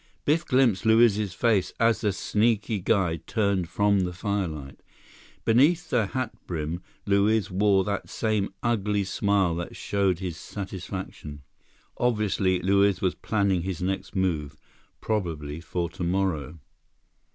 [0.25, 4.81] Biff glimpsed Luiz's face as the sneaky guide turned from the firelight.
[5.45, 11.43] Beneath the hatbrim, Luiz wore that same ugly smile that showed his satisfaction.
[11.97, 14.57] Obviously, Luiz was planning his next move,
[15.01, 16.57] probably for tomorrow.